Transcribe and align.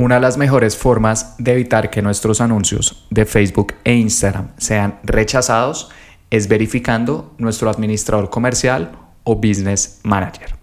Una 0.00 0.14
de 0.14 0.22
las 0.22 0.38
mejores 0.38 0.78
formas 0.78 1.34
de 1.36 1.52
evitar 1.52 1.90
que 1.90 2.00
nuestros 2.00 2.40
anuncios 2.40 3.06
de 3.10 3.26
Facebook 3.26 3.74
e 3.84 3.92
Instagram 3.92 4.48
sean 4.56 4.98
rechazados 5.02 5.90
es 6.30 6.48
verificando 6.48 7.34
nuestro 7.36 7.68
administrador 7.68 8.30
comercial 8.30 8.92
o 9.24 9.36
business 9.36 10.00
manager. 10.02 10.54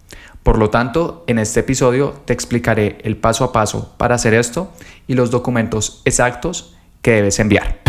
Por 0.42 0.58
lo 0.58 0.72
tanto, 0.72 1.24
en 1.28 1.38
este 1.38 1.60
episodio 1.60 2.16
te 2.26 2.34
explicaré 2.34 2.98
el 3.04 3.16
paso 3.16 3.44
a 3.44 3.54
paso 3.54 3.94
para 4.00 4.16
hacer 4.16 4.34
esto 4.34 4.74
y 5.06 5.14
los 5.14 5.30
documentos 5.30 6.02
exactos 6.06 6.76
que 7.04 7.12
debes 7.12 7.38
enviar. 7.38 7.82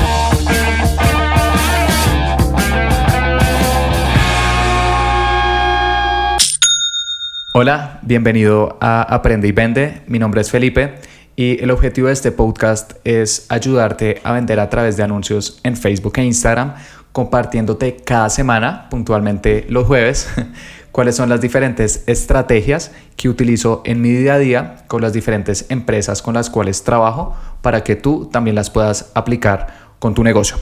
Hola, 7.54 8.00
bienvenido 8.02 8.76
a 8.82 9.00
Aprende 9.00 9.48
y 9.48 9.52
Vende. 9.52 10.02
Mi 10.08 10.18
nombre 10.18 10.42
es 10.42 10.50
Felipe 10.50 11.00
y 11.38 11.62
el 11.62 11.70
objetivo 11.70 12.08
de 12.08 12.14
este 12.14 12.32
podcast 12.32 12.94
es 13.04 13.46
ayudarte 13.48 14.20
a 14.24 14.32
vender 14.32 14.58
a 14.58 14.68
través 14.68 14.96
de 14.96 15.04
anuncios 15.04 15.60
en 15.62 15.76
Facebook 15.76 16.14
e 16.16 16.24
Instagram, 16.24 16.74
compartiéndote 17.12 17.94
cada 17.94 18.28
semana, 18.28 18.88
puntualmente 18.90 19.64
los 19.68 19.86
jueves, 19.86 20.28
cuáles 20.90 21.14
son 21.14 21.28
las 21.28 21.40
diferentes 21.40 22.02
estrategias 22.08 22.90
que 23.14 23.28
utilizo 23.28 23.82
en 23.84 24.00
mi 24.00 24.10
día 24.10 24.34
a 24.34 24.38
día 24.38 24.84
con 24.88 25.00
las 25.00 25.12
diferentes 25.12 25.66
empresas 25.68 26.22
con 26.22 26.34
las 26.34 26.50
cuales 26.50 26.82
trabajo 26.82 27.36
para 27.62 27.84
que 27.84 27.94
tú 27.94 28.28
también 28.32 28.56
las 28.56 28.68
puedas 28.68 29.12
aplicar 29.14 29.92
con 30.00 30.14
tu 30.14 30.24
negocio. 30.24 30.56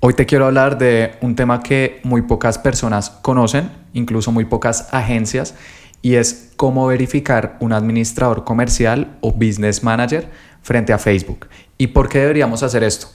Hoy 0.00 0.12
te 0.12 0.26
quiero 0.26 0.44
hablar 0.44 0.76
de 0.76 1.14
un 1.22 1.34
tema 1.34 1.62
que 1.62 2.00
muy 2.02 2.20
pocas 2.20 2.58
personas 2.58 3.08
conocen, 3.08 3.70
incluso 3.94 4.32
muy 4.32 4.44
pocas 4.44 4.92
agencias, 4.92 5.54
y 6.04 6.16
es 6.16 6.50
cómo 6.56 6.86
verificar 6.86 7.56
un 7.60 7.72
administrador 7.72 8.44
comercial 8.44 9.16
o 9.22 9.32
business 9.32 9.82
manager 9.82 10.28
frente 10.60 10.92
a 10.92 10.98
Facebook. 10.98 11.46
¿Y 11.78 11.88
por 11.88 12.10
qué 12.10 12.18
deberíamos 12.18 12.62
hacer 12.62 12.84
esto? 12.84 13.06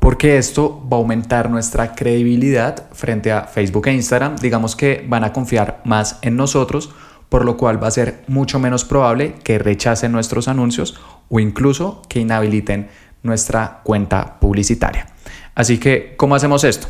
Porque 0.00 0.38
esto 0.38 0.82
va 0.90 0.96
a 0.96 1.00
aumentar 1.00 1.50
nuestra 1.50 1.94
credibilidad 1.94 2.86
frente 2.92 3.30
a 3.30 3.42
Facebook 3.42 3.86
e 3.88 3.92
Instagram. 3.92 4.36
Digamos 4.36 4.74
que 4.74 5.04
van 5.06 5.24
a 5.24 5.32
confiar 5.34 5.82
más 5.84 6.18
en 6.22 6.36
nosotros, 6.36 6.94
por 7.28 7.44
lo 7.44 7.58
cual 7.58 7.82
va 7.82 7.88
a 7.88 7.90
ser 7.90 8.24
mucho 8.28 8.58
menos 8.58 8.86
probable 8.86 9.34
que 9.44 9.58
rechacen 9.58 10.10
nuestros 10.10 10.48
anuncios 10.48 10.98
o 11.28 11.38
incluso 11.38 12.00
que 12.08 12.20
inhabiliten 12.20 12.88
nuestra 13.22 13.82
cuenta 13.84 14.40
publicitaria. 14.40 15.06
Así 15.54 15.76
que, 15.76 16.14
¿cómo 16.16 16.34
hacemos 16.34 16.64
esto? 16.64 16.86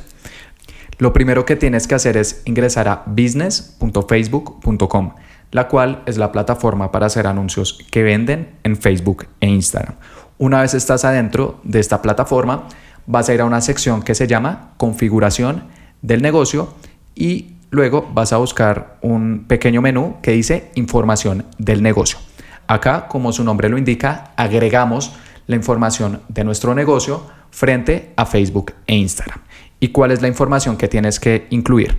Lo 0.98 1.12
primero 1.12 1.44
que 1.44 1.56
tienes 1.56 1.88
que 1.88 1.96
hacer 1.96 2.16
es 2.16 2.42
ingresar 2.44 2.86
a 2.86 3.02
business.facebook.com 3.06 5.14
la 5.52 5.68
cual 5.68 6.02
es 6.06 6.18
la 6.18 6.32
plataforma 6.32 6.90
para 6.90 7.06
hacer 7.06 7.28
anuncios 7.28 7.78
que 7.90 8.02
venden 8.02 8.56
en 8.64 8.76
Facebook 8.76 9.26
e 9.40 9.46
Instagram. 9.46 9.94
Una 10.38 10.62
vez 10.62 10.74
estás 10.74 11.04
adentro 11.04 11.60
de 11.62 11.78
esta 11.78 12.02
plataforma, 12.02 12.66
vas 13.06 13.28
a 13.28 13.34
ir 13.34 13.40
a 13.42 13.44
una 13.44 13.60
sección 13.60 14.02
que 14.02 14.16
se 14.16 14.26
llama 14.26 14.72
configuración 14.78 15.64
del 16.00 16.22
negocio 16.22 16.74
y 17.14 17.54
luego 17.70 18.10
vas 18.12 18.32
a 18.32 18.38
buscar 18.38 18.98
un 19.02 19.44
pequeño 19.46 19.82
menú 19.82 20.16
que 20.22 20.32
dice 20.32 20.70
información 20.74 21.44
del 21.58 21.82
negocio. 21.82 22.18
Acá, 22.66 23.06
como 23.08 23.32
su 23.32 23.44
nombre 23.44 23.68
lo 23.68 23.78
indica, 23.78 24.32
agregamos 24.36 25.12
la 25.46 25.56
información 25.56 26.22
de 26.28 26.44
nuestro 26.44 26.74
negocio 26.74 27.26
frente 27.50 28.12
a 28.16 28.24
Facebook 28.24 28.72
e 28.86 28.94
Instagram. 28.94 29.40
¿Y 29.80 29.88
cuál 29.88 30.12
es 30.12 30.22
la 30.22 30.28
información 30.28 30.76
que 30.76 30.88
tienes 30.88 31.20
que 31.20 31.46
incluir? 31.50 31.98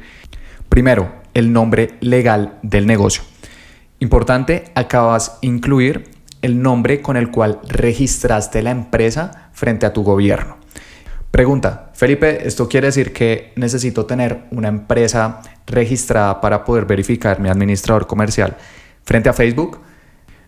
Primero, 0.70 1.12
el 1.34 1.54
nombre 1.54 1.98
legal 2.00 2.58
del 2.64 2.88
negocio. 2.88 3.33
Importante, 4.04 4.66
acabas 4.76 5.38
incluir 5.40 6.10
el 6.42 6.62
nombre 6.62 7.02
con 7.02 7.16
el 7.16 7.32
cual 7.32 7.62
registraste 7.70 8.62
la 8.62 8.72
empresa 8.72 9.50
frente 9.54 9.86
a 9.86 9.94
tu 9.94 10.04
gobierno. 10.04 10.58
Pregunta, 11.32 11.90
Felipe, 11.94 12.46
¿esto 12.46 12.68
quiere 12.68 12.88
decir 12.88 13.14
que 13.14 13.54
necesito 13.56 14.06
tener 14.06 14.44
una 14.52 14.68
empresa 14.68 15.40
registrada 15.66 16.42
para 16.42 16.66
poder 16.66 16.84
verificar 16.84 17.40
mi 17.40 17.48
administrador 17.48 18.06
comercial 18.06 18.58
frente 19.06 19.30
a 19.30 19.34
Facebook? 19.34 19.80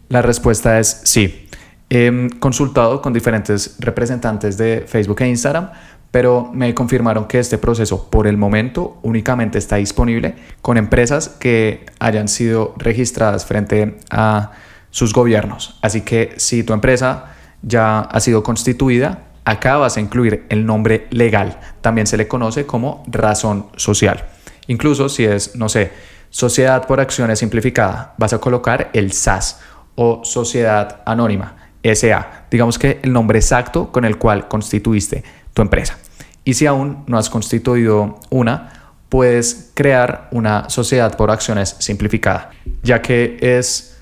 La 0.10 0.22
respuesta 0.22 0.78
es 0.78 1.04
sí. 1.06 1.48
He 1.90 2.28
consultado 2.40 3.02
con 3.02 3.14
diferentes 3.14 3.78
representantes 3.80 4.58
de 4.58 4.84
Facebook 4.86 5.22
e 5.22 5.30
Instagram 5.30 5.70
pero 6.16 6.50
me 6.54 6.74
confirmaron 6.74 7.26
que 7.26 7.40
este 7.40 7.58
proceso 7.58 8.10
por 8.10 8.26
el 8.26 8.38
momento 8.38 9.00
únicamente 9.04 9.58
está 9.58 9.76
disponible 9.76 10.34
con 10.62 10.78
empresas 10.78 11.28
que 11.28 11.86
hayan 12.00 12.30
sido 12.30 12.74
registradas 12.78 13.46
frente 13.46 13.98
a 14.10 14.54
sus 14.92 15.12
gobiernos. 15.12 15.78
Así 15.82 16.04
que 16.04 16.34
si 16.38 16.64
tu 16.64 16.72
empresa 16.72 17.36
ya 17.62 18.00
ha 18.00 18.20
sido 18.22 18.44
constituida, 18.44 19.26
acá 19.44 19.76
vas 19.76 19.98
a 19.98 20.00
incluir 20.00 20.46
el 20.48 20.66
nombre 20.66 21.08
legal. 21.10 21.60
También 21.82 22.08
se 22.08 22.16
le 22.16 22.30
conoce 22.30 22.66
como 22.66 23.04
razón 23.08 23.66
social. 23.76 24.24
Incluso 24.68 25.10
si 25.10 25.26
es, 25.26 25.58
no 25.58 25.68
sé, 25.68 25.92
Sociedad 26.30 26.88
por 26.88 27.02
Acciones 27.02 27.40
Simplificada, 27.40 28.14
vas 28.18 28.32
a 28.32 28.38
colocar 28.38 28.90
el 28.94 29.12
SAS 29.12 29.60
o 29.96 30.24
Sociedad 30.24 31.02
Anónima, 31.06 31.58
SA. 31.84 32.46
Digamos 32.50 32.80
que 32.80 33.02
el 33.04 33.12
nombre 33.12 33.38
exacto 33.38 33.92
con 33.92 34.06
el 34.06 34.18
cual 34.18 34.48
constituiste 34.48 35.26
tu 35.54 35.62
empresa. 35.62 35.98
Y 36.46 36.54
si 36.54 36.68
aún 36.68 37.04
no 37.08 37.18
has 37.18 37.30
constituido 37.30 38.20
una, 38.30 38.94
puedes 39.10 39.72
crear 39.74 40.30
una 40.32 40.70
sociedad 40.70 41.18
por 41.18 41.32
acciones 41.32 41.76
simplificada, 41.80 42.52
ya 42.84 43.02
que 43.02 43.38
es 43.42 43.98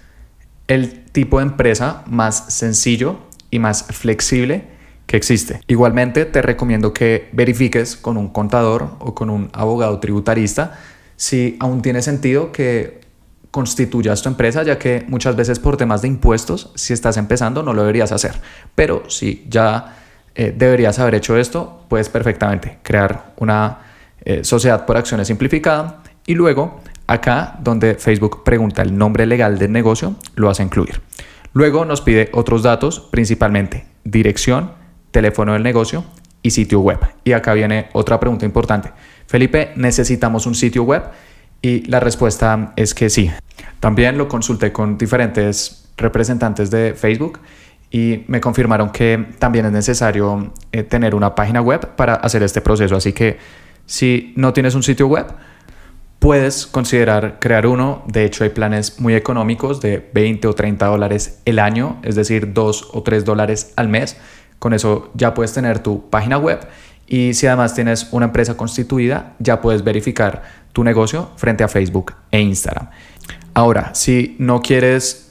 el 0.68 1.06
tipo 1.06 1.40
de 1.40 1.46
empresa 1.46 2.04
más 2.06 2.54
sencillo 2.54 3.18
y 3.50 3.60
más 3.60 3.84
flexible 3.84 4.66
que 5.06 5.18
existe. 5.18 5.62
Igualmente 5.68 6.26
te 6.26 6.42
recomiendo 6.42 6.94
que 6.94 7.30
verifiques 7.32 7.96
con 7.96 8.18
un 8.18 8.30
contador 8.30 8.98
o 9.00 9.14
con 9.16 9.30
un 9.30 9.50
abogado 9.54 10.00
tributarista 10.00 10.80
si 11.16 11.58
aún 11.60 11.82
tiene 11.82 12.02
sentido 12.02 12.52
que 12.52 13.02
constituyas 13.52 14.24
tu 14.24 14.30
empresa, 14.30 14.64
ya 14.64 14.80
que 14.80 15.06
muchas 15.08 15.36
veces 15.36 15.60
por 15.60 15.78
temas 15.78 16.02
de 16.02 16.08
impuestos, 16.08 16.72
si 16.74 16.92
estás 16.92 17.18
empezando, 17.18 17.62
no 17.62 17.74
lo 17.74 17.82
deberías 17.84 18.12
hacer. 18.12 18.34
Pero 18.74 19.10
si 19.10 19.46
ya 19.48 20.03
eh, 20.36 20.54
deberías 20.56 21.00
haber 21.00 21.16
hecho 21.16 21.38
esto, 21.38 21.86
puedes 21.88 22.10
perfectamente 22.10 22.80
crear 22.82 23.34
una 23.38 23.80
eh, 24.26 24.44
sociedad 24.44 24.86
por 24.86 24.98
acciones 24.98 25.28
simplificada 25.28 26.02
y 26.26 26.34
luego 26.34 26.82
acá 27.08 27.58
donde 27.60 27.96
Facebook 27.96 28.44
pregunta 28.44 28.82
el 28.82 28.98
nombre 28.98 29.26
legal 29.26 29.60
del 29.60 29.72
negocio, 29.72 30.16
lo 30.36 30.50
a 30.50 30.64
incluir. 30.64 31.02
Luego 31.54 31.86
nos 31.86 32.02
pide 32.02 32.30
otros 32.34 32.64
datos, 32.64 33.00
principalmente 33.00 33.86
dirección, 34.04 34.72
teléfono 35.12 35.54
del 35.54 35.64
negocio 35.64 36.04
y 36.42 36.52
sitio 36.52 36.80
web. 36.80 37.00
Y 37.24 37.34
acá 37.34 37.54
viene 37.54 37.90
otra 37.94 38.20
pregunta 38.20 38.46
importante. 38.46 38.92
Felipe, 39.28 39.72
¿necesitamos 39.76 40.46
un 40.46 40.56
sitio 40.56 40.84
web? 40.84 41.04
Y 41.62 41.86
la 41.86 42.00
respuesta 42.00 42.74
es 42.76 42.94
que 42.94 43.10
sí. 43.10 43.32
También 43.80 44.18
lo 44.18 44.28
consulté 44.28 44.72
con 44.72 44.98
diferentes 44.98 45.90
representantes 45.96 46.72
de 46.72 46.94
Facebook 46.96 47.40
y 47.94 48.26
me 48.28 48.42
confirmaron 48.42 48.90
que 48.90 49.24
también 49.38 49.68
es 49.68 49.72
necesario 49.72 50.52
eh, 50.72 50.82
tener 50.82 51.14
una 51.14 51.36
página 51.36 51.62
web 51.62 51.96
para 51.96 52.16
hacer 52.16 52.42
este 52.42 52.60
proceso. 52.60 52.96
Así 52.96 53.14
que 53.14 53.38
si 53.86 54.34
no 54.36 54.52
tienes 54.52 54.74
un 54.74 54.82
sitio 54.82 55.06
web, 55.06 55.28
puedes 56.18 56.66
considerar 56.66 57.38
crear 57.40 57.68
uno. 57.68 58.04
De 58.08 58.26
hecho, 58.26 58.44
hay 58.44 58.50
planes 58.50 59.00
muy 59.00 59.14
económicos 59.14 59.80
de 59.80 60.10
20 60.12 60.48
o 60.48 60.56
30 60.56 60.88
dólares 60.88 61.42
el 61.46 61.60
año, 61.60 62.00
es 62.02 62.16
decir, 62.16 62.52
2 62.52 62.90
o 62.94 63.04
3 63.04 63.26
dólares 63.26 63.74
al 63.76 63.90
mes. 63.90 64.18
Con 64.58 64.74
eso 64.74 65.12
ya 65.14 65.36
puedes 65.36 65.54
tener 65.54 65.78
tu 65.78 66.10
página 66.10 66.40
web 66.40 66.68
y 67.06 67.36
si 67.36 67.46
además 67.46 67.76
tienes 67.76 68.08
una 68.12 68.26
empresa 68.26 68.58
constituida, 68.58 69.36
ya 69.38 69.62
puedes 69.62 69.84
verificar 69.84 70.42
tu 70.72 70.84
negocio 70.84 71.30
frente 71.36 71.64
a 71.64 71.68
Facebook 71.68 72.16
e 72.32 72.42
Instagram. 72.42 72.90
Ahora, 73.54 73.94
si 73.94 74.36
no 74.40 74.64
quieres 74.64 75.24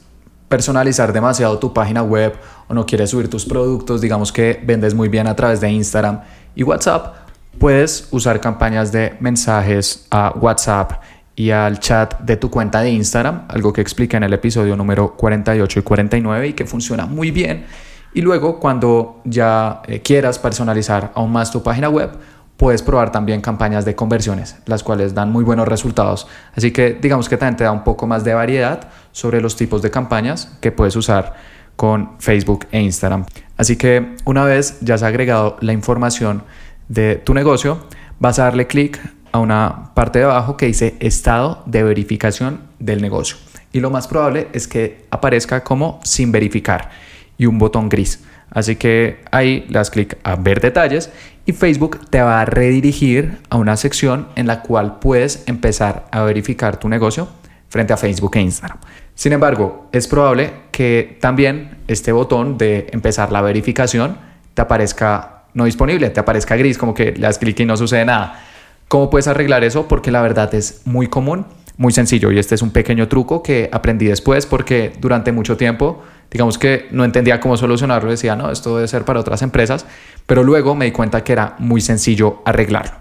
personalizar 0.53 1.13
demasiado 1.13 1.57
tu 1.57 1.73
página 1.73 2.03
web 2.03 2.35
o 2.67 2.73
no 2.73 2.85
quieres 2.85 3.09
subir 3.09 3.29
tus 3.29 3.45
productos, 3.45 4.01
digamos 4.01 4.31
que 4.31 4.61
vendes 4.63 4.93
muy 4.93 5.09
bien 5.09 5.27
a 5.27 5.35
través 5.35 5.61
de 5.61 5.69
Instagram 5.69 6.21
y 6.55 6.63
WhatsApp, 6.63 7.15
puedes 7.59 8.07
usar 8.11 8.39
campañas 8.39 8.91
de 8.91 9.15
mensajes 9.19 10.07
a 10.09 10.33
WhatsApp 10.39 10.93
y 11.35 11.49
al 11.49 11.79
chat 11.79 12.19
de 12.21 12.37
tu 12.37 12.49
cuenta 12.49 12.81
de 12.81 12.91
Instagram, 12.91 13.45
algo 13.47 13.73
que 13.73 13.81
expliqué 13.81 14.17
en 14.17 14.23
el 14.23 14.33
episodio 14.33 14.75
número 14.75 15.15
48 15.15 15.79
y 15.79 15.83
49 15.83 16.47
y 16.49 16.53
que 16.53 16.65
funciona 16.65 17.05
muy 17.05 17.31
bien. 17.31 17.65
Y 18.13 18.21
luego 18.21 18.59
cuando 18.59 19.21
ya 19.25 19.81
eh, 19.87 20.01
quieras 20.01 20.37
personalizar 20.37 21.11
aún 21.15 21.31
más 21.31 21.51
tu 21.51 21.63
página 21.63 21.89
web, 21.89 22.11
puedes 22.57 22.83
probar 22.83 23.11
también 23.11 23.41
campañas 23.41 23.83
de 23.85 23.95
conversiones, 23.95 24.57
las 24.67 24.83
cuales 24.83 25.15
dan 25.15 25.31
muy 25.31 25.43
buenos 25.43 25.67
resultados. 25.67 26.27
Así 26.55 26.71
que 26.71 26.93
digamos 26.93 27.27
que 27.27 27.37
también 27.37 27.57
te 27.57 27.63
da 27.63 27.71
un 27.71 27.83
poco 27.83 28.05
más 28.05 28.23
de 28.23 28.35
variedad 28.35 28.89
sobre 29.11 29.41
los 29.41 29.55
tipos 29.55 29.81
de 29.81 29.89
campañas 29.89 30.55
que 30.61 30.71
puedes 30.71 30.95
usar 30.95 31.33
con 31.75 32.11
Facebook 32.19 32.67
e 32.71 32.81
Instagram. 32.81 33.25
Así 33.57 33.75
que 33.75 34.15
una 34.25 34.45
vez 34.45 34.79
ya 34.81 34.95
has 34.95 35.03
agregado 35.03 35.57
la 35.61 35.73
información 35.73 36.43
de 36.87 37.15
tu 37.15 37.33
negocio, 37.33 37.85
vas 38.19 38.39
a 38.39 38.43
darle 38.43 38.67
clic 38.67 38.99
a 39.31 39.39
una 39.39 39.93
parte 39.95 40.19
de 40.19 40.25
abajo 40.25 40.57
que 40.57 40.67
dice 40.67 40.95
estado 40.99 41.63
de 41.65 41.83
verificación 41.83 42.61
del 42.79 43.01
negocio. 43.01 43.37
Y 43.71 43.79
lo 43.79 43.89
más 43.89 44.07
probable 44.07 44.47
es 44.53 44.67
que 44.67 45.05
aparezca 45.09 45.63
como 45.63 45.99
sin 46.03 46.31
verificar. 46.31 46.89
y 47.35 47.47
un 47.47 47.57
botón 47.57 47.89
gris. 47.89 48.19
Así 48.51 48.75
que 48.75 49.17
ahí 49.31 49.65
le 49.67 49.73
das 49.73 49.89
clic 49.89 50.17
a 50.23 50.35
ver 50.35 50.61
detalles 50.61 51.09
y 51.47 51.53
Facebook 51.53 51.99
te 52.11 52.21
va 52.21 52.41
a 52.41 52.45
redirigir 52.45 53.39
a 53.49 53.57
una 53.57 53.75
sección 53.75 54.27
en 54.35 54.45
la 54.45 54.61
cual 54.61 54.99
puedes 54.99 55.43
empezar 55.47 56.05
a 56.11 56.21
verificar 56.21 56.77
tu 56.77 56.87
negocio 56.87 57.27
frente 57.69 57.91
a 57.91 57.97
Facebook 57.97 58.37
e 58.37 58.41
Instagram. 58.41 58.77
Sin 59.15 59.33
embargo, 59.33 59.87
es 59.91 60.07
probable 60.07 60.51
que 60.71 61.17
también 61.21 61.77
este 61.87 62.11
botón 62.11 62.57
de 62.57 62.87
empezar 62.91 63.31
la 63.31 63.41
verificación 63.41 64.17
te 64.53 64.61
aparezca 64.61 65.43
no 65.53 65.65
disponible, 65.65 66.09
te 66.09 66.19
aparezca 66.19 66.55
gris, 66.55 66.77
como 66.77 66.93
que 66.93 67.11
le 67.11 67.19
das 67.19 67.37
clic 67.37 67.59
y 67.59 67.65
no 67.65 67.77
sucede 67.77 68.05
nada. 68.05 68.43
¿Cómo 68.87 69.09
puedes 69.09 69.27
arreglar 69.27 69.63
eso? 69.63 69.87
Porque 69.87 70.11
la 70.11 70.21
verdad 70.21 70.53
es 70.55 70.81
muy 70.85 71.07
común, 71.07 71.45
muy 71.77 71.93
sencillo 71.93 72.31
y 72.31 72.39
este 72.39 72.55
es 72.55 72.61
un 72.61 72.71
pequeño 72.71 73.07
truco 73.07 73.43
que 73.43 73.69
aprendí 73.71 74.05
después 74.05 74.45
porque 74.45 74.93
durante 74.99 75.31
mucho 75.31 75.57
tiempo 75.57 76.03
digamos 76.31 76.57
que 76.57 76.87
no 76.91 77.05
entendía 77.05 77.39
cómo 77.39 77.57
solucionarlo, 77.57 78.09
decía, 78.09 78.35
no, 78.35 78.49
esto 78.49 78.75
debe 78.75 78.87
ser 78.87 79.05
para 79.05 79.19
otras 79.19 79.43
empresas, 79.43 79.85
pero 80.25 80.43
luego 80.43 80.73
me 80.73 80.85
di 80.85 80.91
cuenta 80.91 81.23
que 81.23 81.31
era 81.31 81.55
muy 81.59 81.79
sencillo 81.79 82.41
arreglarlo. 82.43 82.95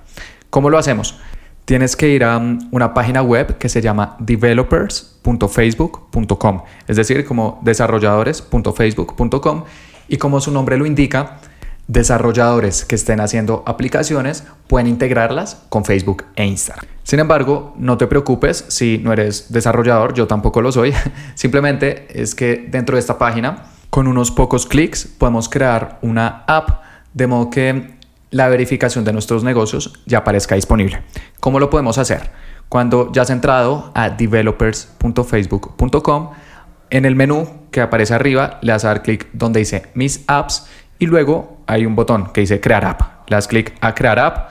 ¿Cómo 0.50 0.68
lo 0.68 0.76
hacemos? 0.76 1.18
Tienes 1.64 1.96
que 1.96 2.08
ir 2.08 2.24
a 2.24 2.38
um, 2.38 2.58
una 2.72 2.92
página 2.92 3.22
web 3.22 3.56
que 3.58 3.68
se 3.68 3.80
llama 3.80 4.16
developers.facebook.com, 4.18 6.62
es 6.88 6.96
decir, 6.96 7.24
como 7.24 7.60
desarrolladores.facebook.com 7.62 9.62
y 10.08 10.16
como 10.16 10.40
su 10.40 10.50
nombre 10.50 10.76
lo 10.76 10.86
indica, 10.86 11.38
desarrolladores 11.86 12.84
que 12.84 12.96
estén 12.96 13.20
haciendo 13.20 13.62
aplicaciones 13.66 14.42
pueden 14.66 14.88
integrarlas 14.88 15.62
con 15.68 15.84
Facebook 15.84 16.24
e 16.36 16.46
Instagram. 16.46 16.86
Sin 17.04 17.20
embargo, 17.20 17.74
no 17.76 17.98
te 17.98 18.06
preocupes 18.06 18.64
si 18.68 18.98
no 18.98 19.12
eres 19.12 19.52
desarrollador, 19.52 20.14
yo 20.14 20.26
tampoco 20.26 20.62
lo 20.62 20.72
soy. 20.72 20.94
Simplemente 21.34 22.06
es 22.10 22.34
que 22.34 22.66
dentro 22.70 22.96
de 22.96 23.00
esta 23.00 23.18
página, 23.18 23.64
con 23.90 24.08
unos 24.08 24.30
pocos 24.30 24.64
clics, 24.66 25.06
podemos 25.06 25.48
crear 25.48 25.98
una 26.02 26.44
app 26.46 26.82
de 27.14 27.26
modo 27.26 27.50
que 27.50 28.01
la 28.32 28.48
verificación 28.48 29.04
de 29.04 29.12
nuestros 29.12 29.44
negocios 29.44 29.92
ya 30.06 30.18
aparezca 30.18 30.56
disponible. 30.56 31.04
¿Cómo 31.38 31.60
lo 31.60 31.70
podemos 31.70 31.98
hacer? 31.98 32.32
Cuando 32.68 33.12
ya 33.12 33.22
has 33.22 33.30
entrado 33.30 33.92
a 33.94 34.10
developers.facebook.com, 34.10 36.30
en 36.90 37.04
el 37.04 37.14
menú 37.14 37.46
que 37.70 37.80
aparece 37.80 38.14
arriba 38.14 38.58
le 38.62 38.72
das 38.72 38.84
a 38.84 38.88
dar 38.88 39.02
clic 39.02 39.28
donde 39.32 39.60
dice 39.60 39.84
Mis 39.94 40.24
apps 40.26 40.66
y 40.98 41.06
luego 41.06 41.58
hay 41.66 41.86
un 41.86 41.94
botón 41.94 42.32
que 42.32 42.40
dice 42.40 42.60
crear 42.60 42.84
app. 42.84 43.28
Le 43.28 43.36
das 43.36 43.46
clic 43.48 43.74
a 43.80 43.94
crear 43.94 44.18
app, 44.18 44.50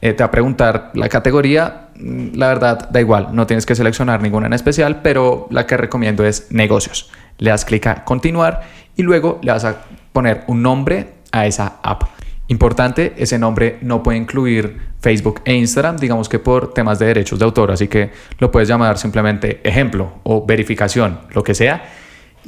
eh, 0.00 0.14
te 0.14 0.22
va 0.22 0.28
a 0.28 0.30
preguntar 0.30 0.92
la 0.94 1.08
categoría, 1.08 1.88
mm, 1.96 2.28
la 2.34 2.46
verdad 2.48 2.88
da 2.90 3.00
igual, 3.00 3.28
no 3.32 3.46
tienes 3.46 3.66
que 3.66 3.74
seleccionar 3.74 4.22
ninguna 4.22 4.46
en 4.46 4.54
especial, 4.54 5.02
pero 5.02 5.48
la 5.50 5.66
que 5.66 5.76
recomiendo 5.76 6.24
es 6.24 6.50
negocios. 6.50 7.10
Le 7.38 7.50
das 7.50 7.66
clic 7.66 7.86
a 7.86 8.04
continuar 8.04 8.62
y 8.96 9.02
luego 9.02 9.38
le 9.42 9.52
vas 9.52 9.64
a 9.64 9.82
poner 10.12 10.44
un 10.46 10.62
nombre 10.62 11.12
a 11.32 11.46
esa 11.46 11.76
app. 11.82 12.17
Importante, 12.48 13.14
ese 13.16 13.38
nombre 13.38 13.78
no 13.82 14.02
puede 14.02 14.18
incluir 14.18 14.78
Facebook 15.00 15.40
e 15.44 15.54
Instagram, 15.54 15.96
digamos 15.96 16.28
que 16.28 16.38
por 16.38 16.74
temas 16.74 16.98
de 16.98 17.06
derechos 17.06 17.38
de 17.38 17.44
autor, 17.44 17.70
así 17.70 17.88
que 17.88 18.10
lo 18.38 18.50
puedes 18.50 18.68
llamar 18.68 18.98
simplemente 18.98 19.60
ejemplo 19.62 20.14
o 20.24 20.44
verificación, 20.44 21.20
lo 21.32 21.42
que 21.42 21.54
sea 21.54 21.82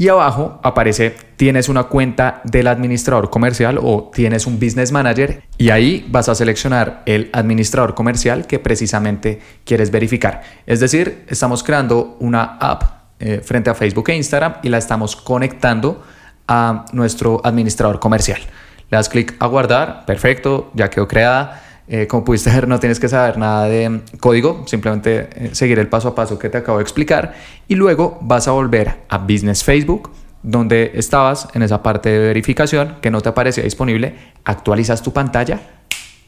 y 0.00 0.08
abajo 0.08 0.58
aparece 0.62 1.14
tienes 1.37 1.69
una 1.69 1.85
cuenta 1.85 2.41
del 2.44 2.69
administrador 2.69 3.29
comercial 3.29 3.79
o 3.82 4.11
tienes 4.14 4.47
un 4.47 4.58
business 4.58 4.93
manager 4.93 5.43
y 5.58 5.69
ahí 5.69 6.06
vas 6.08 6.31
a 6.31 6.35
seleccionar 6.35 7.03
el 7.05 7.29
administrador 7.35 7.94
comercial 7.94 8.46
que 8.46 8.58
precisamente 8.58 9.41
quieres 9.67 9.91
verificar. 9.91 10.43
Es 10.64 10.81
decir, 10.81 11.25
estamos 11.29 11.62
creando 11.62 12.17
una 12.20 12.56
app 12.58 12.82
eh, 13.19 13.43
frente 13.44 13.69
a 13.69 13.75
Facebook 13.75 14.08
e 14.08 14.17
Instagram 14.17 14.55
y 14.62 14.70
la 14.70 14.79
estamos 14.79 15.17
conectando 15.17 16.03
a 16.49 16.87
nuestro 16.93 17.43
administrador 17.44 18.00
comercial. 18.00 18.41
Le 18.90 18.96
das 18.96 19.08
clic 19.08 19.37
a 19.38 19.46
guardar, 19.46 20.04
perfecto, 20.04 20.70
ya 20.75 20.90
quedó 20.90 21.06
creada. 21.06 21.62
Eh, 21.88 22.06
como 22.06 22.25
pudiste 22.25 22.50
ver, 22.50 22.69
no 22.69 22.78
tienes 22.78 23.00
que 23.00 23.08
saber 23.08 23.37
nada 23.37 23.64
de 23.64 24.00
código, 24.20 24.64
simplemente 24.66 25.28
eh, 25.34 25.50
seguir 25.54 25.78
el 25.78 25.88
paso 25.88 26.08
a 26.08 26.14
paso 26.14 26.38
que 26.38 26.48
te 26.48 26.58
acabo 26.58 26.78
de 26.78 26.82
explicar. 26.82 27.34
Y 27.66 27.75
luego 27.75 28.19
vas 28.20 28.46
a 28.46 28.52
volver 28.52 28.98
a 29.08 29.19
Business 29.19 29.64
Facebook, 29.64 30.10
donde 30.42 30.92
estabas 30.94 31.48
en 31.54 31.62
esa 31.62 31.82
parte 31.82 32.08
de 32.08 32.19
verificación 32.19 32.96
que 33.00 33.10
no 33.10 33.20
te 33.20 33.28
aparecía 33.28 33.64
disponible, 33.64 34.14
actualizas 34.44 35.02
tu 35.02 35.12
pantalla 35.12 35.60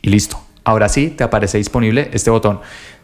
y 0.02 0.10
listo. 0.10 0.40
Ahora 0.64 0.88
sí 0.88 1.08
te 1.08 1.24
aparece 1.24 1.58
disponible 1.58 2.10
este 2.12 2.30
botón. 2.30 2.60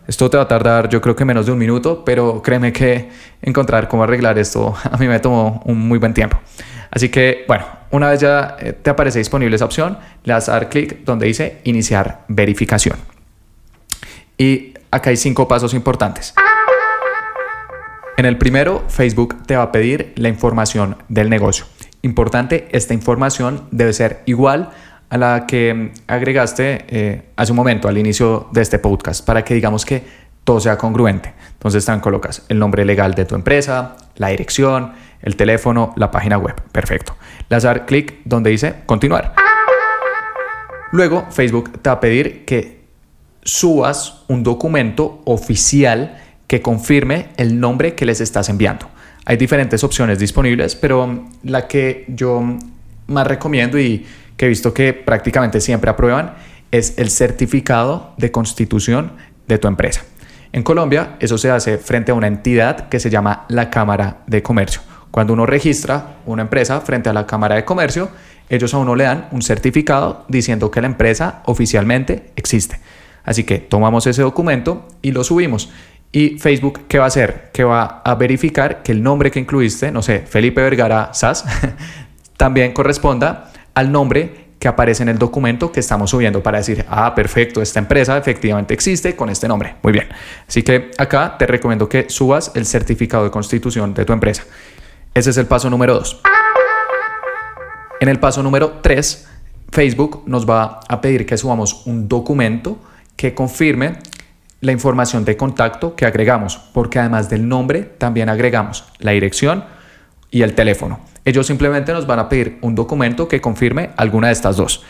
Esto 0.09 0.31
te 0.31 0.39
va 0.39 0.45
a 0.45 0.49
tardar 0.49 0.89
yo 0.89 1.03
creo 1.03 1.15
que 1.15 1.27
menos 1.27 1.45
de 1.45 1.53
un 1.53 1.59
minuto, 1.59 2.03
pero 2.03 2.41
créeme 2.43 2.73
que 2.73 3.11
encontrar 3.43 3.89
cómo 3.89 4.05
arreglar 4.05 4.39
esto 4.39 4.75
a 4.91 4.97
mí 4.97 5.07
me 5.07 5.21
tomó 5.21 5.61
un 5.67 5.87
muy 5.87 5.99
buen 5.99 6.15
tiempo. 6.15 6.39
Así 6.91 7.11
que, 7.11 7.45
bueno, 7.47 7.67
una 7.91 8.09
vez 8.09 8.21
ya 8.21 8.57
eh, 8.59 8.73
te 8.73 8.89
aparece 8.89 9.19
disponible 9.19 9.55
esa 9.55 9.67
opción, 9.67 9.99
le 10.25 10.33
das 10.33 10.49
a 10.49 10.53
dar 10.53 10.71
clic 10.71 11.05
donde 11.05 11.27
dice 11.27 11.61
iniciar 11.65 12.25
verificación. 12.29 12.97
Y 14.39 14.73
acá 14.91 15.11
hay 15.11 15.19
cinco 15.19 15.47
pasos 15.47 15.75
importantes. 15.75 16.33
En 18.17 18.25
el 18.25 18.39
primero, 18.39 18.85
Facebook 18.89 19.37
te 19.47 19.57
va 19.57 19.65
a 19.65 19.73
pedir 19.73 20.15
la 20.17 20.31
información 20.31 20.97
del 21.11 21.29
negocio. 21.29 21.67
Importante, 22.01 22.67
esta 22.73 22.95
información 22.95 23.69
debe 23.71 23.93
ser 23.93 24.23
igual 24.25 24.71
a 24.71 24.88
la 25.17 25.47
que 25.47 25.93
agregaste 26.07 26.85
eh, 26.89 27.23
hace 27.37 27.53
un 27.53 27.57
momento, 27.57 27.89
al 27.89 27.97
inicio 27.97 28.49
de 28.53 28.61
este 28.61 28.79
podcast, 28.79 29.25
para 29.25 29.43
que 29.43 29.55
digamos 29.55 29.87
que 29.87 30.03
todo 30.45 30.61
sea 30.61 30.77
congruente. 30.77 31.33
Entonces, 31.53 31.81
están 31.81 32.01
colocas 32.01 32.45
el 32.49 32.59
nombre 32.59 32.85
legal 32.85 33.15
de 33.15 33.25
tu 33.25 33.35
empresa, 33.35 33.97
la 34.17 34.29
dirección, 34.29 34.93
el 35.23 35.37
teléfono, 35.37 35.93
la 35.97 36.11
página 36.11 36.39
web. 36.39 36.61
Perfecto. 36.73 37.17
Le 37.49 37.85
clic 37.87 38.21
donde 38.25 38.51
dice 38.51 38.75
continuar. 38.87 39.35
Luego 40.93 41.27
Facebook 41.31 41.81
te 41.83 41.91
va 41.91 41.97
a 41.97 42.01
pedir 42.01 42.45
que 42.45 42.79
subas 43.43 44.25
un 44.29 44.43
documento 44.43 45.23
oficial 45.25 46.19
que 46.47 46.63
confirme 46.63 47.29
el 47.37 47.61
nombre 47.61 47.95
que 47.95 48.07
les 48.07 48.21
estás 48.21 48.49
enviando. 48.49 48.89
Hay 49.25 49.37
diferentes 49.37 49.85
opciones 49.85 50.19
disponibles, 50.19 50.75
pero 50.75 51.27
la 51.43 51.69
que 51.69 52.07
yo 52.09 52.43
más 53.07 53.27
recomiendo 53.27 53.79
y 53.79 54.07
que 54.39 54.47
he 54.47 54.49
visto 54.49 54.73
que 54.73 54.95
prácticamente 54.95 55.61
siempre 55.61 55.91
aprueban 55.91 56.37
es 56.71 56.95
el 56.97 57.11
certificado 57.11 58.15
de 58.17 58.31
constitución 58.31 59.13
de 59.47 59.59
tu 59.59 59.69
empresa. 59.69 60.05
En 60.53 60.63
Colombia 60.63 61.17
eso 61.21 61.37
se 61.37 61.51
hace 61.51 61.77
frente 61.77 62.13
a 62.13 62.15
una 62.15 62.29
entidad 62.29 62.89
que 62.89 63.01
se 63.01 63.11
llama 63.11 63.45
la 63.49 63.69
Cámara 63.69 64.23
de 64.27 64.43
Comercio. 64.43 64.81
Cuando 65.11 65.33
uno 65.33 65.45
registra 65.45 66.19
una 66.25 66.43
empresa 66.43 66.81
frente 66.81 67.11
a 67.11 67.13
la 67.13 67.27
Cámara 67.27 67.57
de 67.57 67.65
Comercio, 67.65 68.11
ellos 68.49 68.73
a 68.73 68.79
uno 68.79 68.95
le 68.95 69.05
dan 69.05 69.29
un 69.33 69.43
certificado 69.43 70.25
diciendo 70.29 70.71
que 70.71 70.81
la 70.81 70.87
empresa 70.87 71.43
oficialmente 71.47 72.31
existe. 72.37 72.81
Así 73.25 73.45
que 73.45 73.59
tomamos 73.59 74.07
ese 74.07 74.23
documento 74.23 74.89
y 75.03 75.13
lo 75.13 75.25
subimos. 75.25 75.71
Y 76.13 76.39
Facebook, 76.39 76.83
¿qué 76.89 76.99
va 76.99 77.05
a 77.05 77.09
hacer? 77.09 77.51
Que 77.53 77.65
va 77.65 78.01
a 78.05 78.15
verificar 78.15 78.83
que 78.83 78.93
el 78.93 79.03
nombre 79.03 79.31
que 79.31 79.41
incluiste, 79.41 79.91
no 79.91 80.01
sé, 80.01 80.21
Felipe 80.21 80.63
Vergara 80.63 81.11
SAS, 81.13 81.45
también 82.39 82.73
corresponda 82.73 83.51
al 83.79 83.93
nombre 83.93 84.49
que 84.59 84.67
aparece 84.67 85.05
en 85.05 85.09
el 85.09 85.19
documento 85.19 85.71
que 85.71 85.79
estamos 85.79 86.11
subiendo 86.11 86.43
para 86.43 86.59
decir, 86.59 86.85
ah, 86.89 87.15
perfecto, 87.15 87.63
esta 87.63 87.79
empresa 87.79 88.19
efectivamente 88.19 88.75
existe 88.75 89.15
con 89.15 89.31
este 89.31 89.47
nombre. 89.47 89.77
Muy 89.85 89.93
bien. 89.93 90.09
Así 90.49 90.65
que 90.65 90.91
acá 90.99 91.37
te 91.39 91.47
recomiendo 91.47 91.89
que 91.89 92.11
subas 92.11 92.51
el 92.57 92.67
certificado 92.67 93.23
de 93.23 93.31
constitución 93.31 93.95
de 93.95 94.05
tu 94.05 94.13
empresa. 94.13 94.43
Ese 95.15 95.31
es 95.31 95.37
el 95.37 95.47
paso 95.47 95.71
número 95.71 95.95
2. 95.95 96.23
En 98.01 98.09
el 98.09 98.19
paso 98.19 98.43
número 98.43 98.81
3, 98.83 99.29
Facebook 99.71 100.25
nos 100.27 100.49
va 100.49 100.81
a 100.89 101.01
pedir 101.01 101.25
que 101.25 101.37
subamos 101.37 101.87
un 101.87 102.09
documento 102.09 102.79
que 103.15 103.33
confirme 103.33 103.99
la 104.61 104.73
información 104.73 105.25
de 105.25 105.37
contacto 105.37 105.95
que 105.95 106.05
agregamos, 106.05 106.57
porque 106.73 106.99
además 106.99 107.31
del 107.31 107.49
nombre 107.49 107.83
también 107.83 108.29
agregamos 108.29 108.87
la 108.99 109.13
dirección 109.13 109.78
y 110.31 110.43
el 110.43 110.55
teléfono. 110.55 111.01
Ellos 111.25 111.47
simplemente 111.47 111.93
nos 111.93 112.07
van 112.07 112.19
a 112.19 112.29
pedir 112.29 112.59
un 112.63 112.75
documento 112.75 113.29
que 113.29 113.41
confirme 113.41 113.91
alguna 113.97 114.29
de 114.29 114.33
estas 114.33 114.57
dos. 114.57 114.83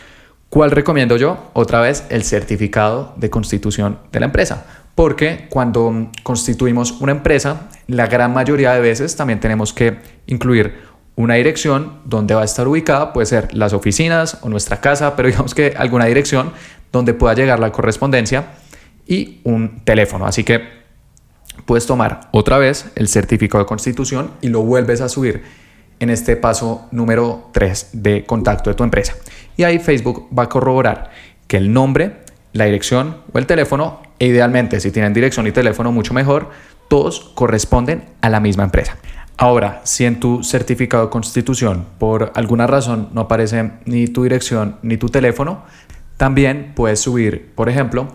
¿Cuál 0.49 0.71
recomiendo 0.71 1.17
yo? 1.17 1.51
Otra 1.53 1.81
vez 1.81 2.05
el 2.09 2.23
certificado 2.23 3.13
de 3.17 3.29
constitución 3.29 3.99
de 4.11 4.19
la 4.19 4.25
empresa, 4.25 4.65
porque 4.95 5.45
cuando 5.49 6.09
constituimos 6.23 6.91
una 7.01 7.11
empresa, 7.11 7.69
la 7.87 8.07
gran 8.07 8.33
mayoría 8.33 8.73
de 8.73 8.79
veces 8.79 9.15
también 9.15 9.39
tenemos 9.39 9.73
que 9.73 9.97
incluir 10.27 10.89
una 11.15 11.35
dirección 11.35 11.99
donde 12.05 12.33
va 12.33 12.41
a 12.41 12.45
estar 12.45 12.67
ubicada, 12.67 13.13
puede 13.13 13.25
ser 13.25 13.53
las 13.53 13.73
oficinas 13.73 14.37
o 14.41 14.49
nuestra 14.49 14.79
casa, 14.79 15.15
pero 15.15 15.27
digamos 15.29 15.53
que 15.53 15.73
alguna 15.77 16.05
dirección 16.05 16.53
donde 16.91 17.13
pueda 17.13 17.35
llegar 17.35 17.59
la 17.59 17.71
correspondencia 17.71 18.45
y 19.05 19.41
un 19.43 19.81
teléfono. 19.83 20.25
Así 20.25 20.43
que 20.43 20.78
puedes 21.65 21.85
tomar 21.85 22.29
otra 22.31 22.57
vez 22.57 22.91
el 22.95 23.07
certificado 23.07 23.63
de 23.63 23.67
constitución 23.67 24.31
y 24.41 24.47
lo 24.49 24.61
vuelves 24.61 25.01
a 25.01 25.09
subir 25.09 25.43
en 25.99 26.09
este 26.09 26.35
paso 26.35 26.87
número 26.91 27.49
3 27.53 27.89
de 27.93 28.25
contacto 28.25 28.69
de 28.69 28.75
tu 28.75 28.83
empresa. 28.83 29.15
Y 29.57 29.63
ahí 29.63 29.79
Facebook 29.79 30.27
va 30.37 30.43
a 30.43 30.49
corroborar 30.49 31.11
que 31.47 31.57
el 31.57 31.73
nombre, 31.73 32.17
la 32.53 32.65
dirección 32.65 33.17
o 33.33 33.37
el 33.37 33.45
teléfono 33.45 34.01
e 34.19 34.27
idealmente 34.27 34.79
si 34.79 34.91
tienen 34.91 35.13
dirección 35.13 35.47
y 35.47 35.51
teléfono 35.51 35.91
mucho 35.91 36.13
mejor, 36.13 36.49
todos 36.87 37.31
corresponden 37.35 38.05
a 38.21 38.29
la 38.29 38.39
misma 38.39 38.63
empresa. 38.63 38.97
Ahora, 39.37 39.81
si 39.85 40.05
en 40.05 40.19
tu 40.19 40.43
certificado 40.43 41.05
de 41.05 41.09
constitución 41.09 41.85
por 41.97 42.31
alguna 42.35 42.67
razón 42.67 43.09
no 43.13 43.21
aparece 43.21 43.71
ni 43.85 44.07
tu 44.07 44.23
dirección 44.23 44.77
ni 44.81 44.97
tu 44.97 45.07
teléfono, 45.07 45.63
también 46.17 46.73
puedes 46.75 46.99
subir, 46.99 47.53
por 47.55 47.69
ejemplo, 47.69 48.09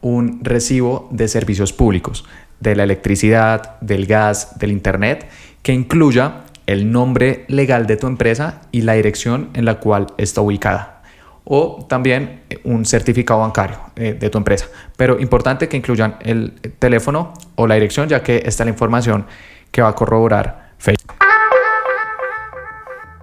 un 0.00 0.40
recibo 0.42 1.08
de 1.12 1.28
servicios 1.28 1.72
públicos, 1.72 2.24
de 2.64 2.74
la 2.74 2.82
electricidad, 2.82 3.78
del 3.80 4.06
gas, 4.06 4.58
del 4.58 4.72
internet, 4.72 5.28
que 5.62 5.72
incluya 5.72 6.44
el 6.66 6.90
nombre 6.90 7.44
legal 7.48 7.86
de 7.86 7.96
tu 7.96 8.06
empresa 8.06 8.62
y 8.72 8.80
la 8.80 8.94
dirección 8.94 9.50
en 9.54 9.66
la 9.66 9.78
cual 9.78 10.06
está 10.16 10.40
ubicada. 10.40 11.02
O 11.44 11.84
también 11.88 12.40
eh, 12.48 12.58
un 12.64 12.86
certificado 12.86 13.40
bancario 13.40 13.76
eh, 13.96 14.16
de 14.18 14.30
tu 14.30 14.38
empresa. 14.38 14.66
Pero 14.96 15.20
importante 15.20 15.68
que 15.68 15.76
incluyan 15.76 16.16
el 16.20 16.54
teléfono 16.78 17.34
o 17.54 17.66
la 17.66 17.74
dirección, 17.74 18.08
ya 18.08 18.22
que 18.22 18.36
esta 18.38 18.62
es 18.62 18.66
la 18.66 18.70
información 18.70 19.26
que 19.70 19.82
va 19.82 19.88
a 19.88 19.94
corroborar 19.94 20.72
Facebook. 20.78 21.14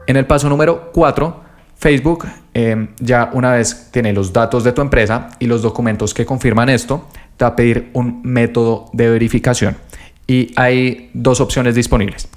En 0.06 0.18
el 0.18 0.28
paso 0.28 0.50
número 0.50 0.92
4, 0.94 1.42
Facebook 1.78 2.28
eh, 2.54 2.90
ya 3.00 3.32
una 3.34 3.54
vez 3.54 3.90
tiene 3.90 4.14
los 4.14 4.32
datos 4.32 4.64
de 4.64 4.72
tu 4.72 4.82
empresa 4.82 5.30
y 5.40 5.48
los 5.48 5.64
documentos 5.64 6.14
que 6.14 6.28
confirman 6.28 6.70
esto, 6.70 7.08
va 7.46 7.52
a 7.52 7.56
pedir 7.56 7.90
un 7.94 8.22
método 8.24 8.90
de 8.94 9.10
verificación. 9.10 9.78
Y 10.28 10.52
hay 10.56 11.10
dos 11.14 11.42
opciones 11.42 11.76
disponibles. 11.76 12.28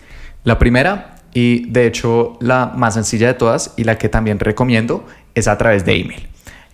La 0.45 0.59
primera, 0.59 1.17
y 1.33 1.71
de 1.71 1.87
hecho 1.87 2.37
la 2.41 2.73
más 2.77 2.95
sencilla 2.95 3.29
de 3.29 3.35
todas 3.35 3.75
y 3.77 3.85
la 3.85 3.99
que 3.99 4.09
también 4.09 4.39
recomiendo, 4.39 5.07
es 5.35 5.49
a 5.49 5.59
través 5.59 5.85
de 5.85 5.97
email. 5.97 6.29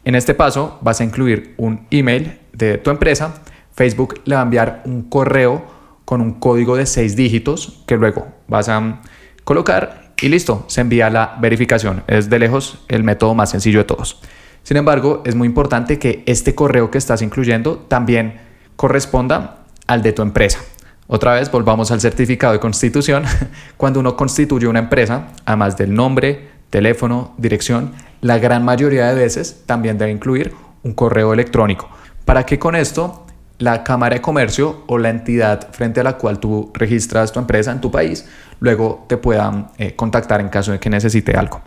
En 0.05 0.15
este 0.15 0.35
paso 0.35 0.79
vas 0.83 1.01
a 1.01 1.05
incluir 1.05 1.55
un 1.57 1.87
email 1.91 2.39
de 2.53 2.79
tu 2.79 2.91
empresa. 2.91 3.43
Facebook 3.75 4.21
le 4.25 4.35
va 4.35 4.41
a 4.41 4.45
enviar 4.45 4.83
un 4.85 5.03
correo 5.03 5.65
con 6.05 6.21
un 6.21 6.35
código 6.35 6.77
de 6.77 6.87
seis 6.87 7.17
dígitos 7.17 7.83
que 7.87 7.97
luego 7.97 8.29
vas 8.49 8.69
a 8.69 9.01
colocar 9.45 10.11
y 10.21 10.29
listo, 10.29 10.65
se 10.69 10.83
envía 10.83 11.09
la 11.09 11.37
verificación. 11.41 12.03
Es 12.07 12.29
de 12.29 12.39
lejos 12.39 12.85
el 12.89 13.05
método 13.05 13.35
más 13.35 13.51
sencillo 13.51 13.79
de 13.79 13.85
todos. 13.85 14.21
Sin 14.63 14.77
embargo, 14.77 15.23
es 15.25 15.35
muy 15.35 15.47
importante 15.47 15.99
que 15.99 16.23
este 16.27 16.55
correo 16.55 16.91
que 16.91 16.99
estás 16.99 17.23
incluyendo 17.23 17.79
también 17.79 18.41
corresponda 18.77 19.65
al 19.87 20.03
de 20.03 20.13
tu 20.13 20.23
empresa. 20.23 20.61
Otra 21.07 21.35
vez 21.35 21.51
volvamos 21.51 21.91
al 21.91 22.01
certificado 22.01 22.53
de 22.53 22.61
constitución. 22.61 23.25
Cuando 23.77 24.01
uno 24.01 24.17
constituye 24.17 24.69
una 24.69 24.79
empresa, 24.79 25.29
además 25.45 25.77
del 25.77 25.93
nombre, 25.95 26.49
teléfono, 26.71 27.35
dirección, 27.37 27.93
la 28.21 28.39
gran 28.39 28.65
mayoría 28.65 29.09
de 29.09 29.15
veces 29.15 29.63
también 29.67 29.99
debe 29.99 30.13
incluir 30.13 30.55
un 30.83 30.93
correo 30.93 31.33
electrónico 31.33 31.89
para 32.25 32.47
que 32.47 32.59
con 32.59 32.77
esto 32.77 33.27
la 33.59 33.83
Cámara 33.83 34.15
de 34.15 34.23
Comercio 34.23 34.85
o 34.87 34.99
la 34.99 35.11
entidad 35.11 35.73
frente 35.73 36.01
a 36.01 36.05
la 36.05 36.17
cual 36.17 36.39
tú 36.39 36.71
registras 36.75 37.33
tu 37.33 37.41
empresa 37.41 37.73
en 37.73 37.81
tu 37.81 37.91
país 37.91 38.25
luego 38.61 39.05
te 39.09 39.17
puedan 39.17 39.71
eh, 39.79 39.97
contactar 39.97 40.41
en 40.41 40.49
caso 40.49 40.73
de 40.73 40.79
que 40.79 40.89
necesite 40.89 41.33
algo. 41.33 41.61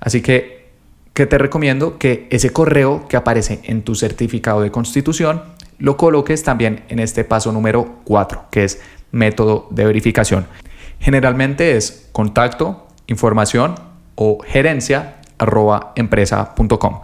Así 0.00 0.22
que, 0.22 0.65
¿qué 1.16 1.24
te 1.24 1.38
recomiendo? 1.38 1.96
Que 1.96 2.28
ese 2.30 2.50
correo 2.50 3.08
que 3.08 3.16
aparece 3.16 3.60
en 3.64 3.80
tu 3.80 3.94
certificado 3.94 4.60
de 4.60 4.70
constitución 4.70 5.42
lo 5.78 5.96
coloques 5.96 6.42
también 6.42 6.84
en 6.90 6.98
este 6.98 7.24
paso 7.24 7.52
número 7.52 8.00
4, 8.04 8.44
que 8.50 8.64
es 8.64 8.80
método 9.12 9.66
de 9.70 9.86
verificación. 9.86 10.46
Generalmente 11.00 11.78
es 11.78 12.10
contacto, 12.12 12.86
información 13.06 13.76
o 14.14 14.38
gerencia 14.44 15.16
arroba 15.38 15.94
empresa.com. 15.96 17.00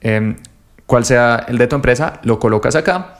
Eh, 0.00 0.36
cual 0.86 1.04
sea 1.04 1.44
el 1.46 1.58
de 1.58 1.66
tu 1.66 1.76
empresa, 1.76 2.18
lo 2.22 2.38
colocas 2.38 2.76
acá 2.76 3.18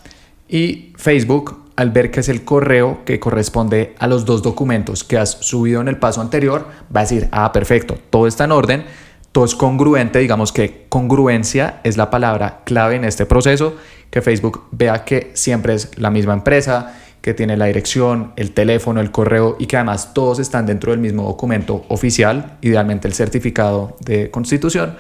y 0.49 0.95
Facebook, 0.97 1.71
al 1.77 1.91
ver 1.91 2.11
que 2.11 2.21
es 2.21 2.31
el 2.31 2.45
correo 2.45 3.05
que 3.05 3.21
corresponde 3.21 3.95
a 3.99 4.07
los 4.07 4.25
dos 4.25 4.43
documentos 4.43 5.05
que 5.05 5.19
has 5.19 5.31
subido 5.31 5.83
en 5.83 5.89
el 5.89 5.99
paso 5.99 6.23
anterior, 6.23 6.67
va 6.95 7.01
a 7.01 7.05
decir, 7.05 7.29
ah, 7.31 7.53
perfecto, 7.53 7.99
todo 8.09 8.27
está 8.27 8.45
en 8.45 8.53
orden, 8.53 8.85
todo 9.33 9.45
es 9.45 9.55
congruente, 9.55 10.19
digamos 10.19 10.53
que 10.53 10.87
congruencia 10.89 11.81
es 11.85 11.97
la 11.97 12.11
palabra 12.11 12.63
clave 12.65 12.97
en 12.97 13.05
este 13.05 13.27
proceso 13.27 13.77
que 14.11 14.23
Facebook 14.23 14.65
vea 14.73 15.05
que 15.05 15.31
siempre 15.35 15.75
es 15.75 15.97
la 15.99 16.11
misma 16.11 16.35
empresa, 16.35 16.97
que 17.21 17.35
tiene 17.35 17.57
la 17.57 17.67
dirección, 17.67 18.33
el 18.37 18.53
teléfono, 18.53 19.01
el 19.01 19.11
correo 19.11 19.57
y 19.59 19.67
que 19.67 19.77
además 19.77 20.15
todos 20.15 20.39
están 20.39 20.67
dentro 20.67 20.91
del 20.91 21.01
mismo 21.01 21.25
documento 21.25 21.85
oficial, 21.89 22.57
idealmente 22.61 23.07
el 23.07 23.15
certificado 23.15 23.97
de 24.01 24.31
constitución. 24.31 24.97